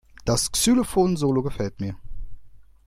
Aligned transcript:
Das 0.25 0.51
Xylophon-Solo 0.51 1.43
gefällt 1.43 1.79
mir. 1.79 1.95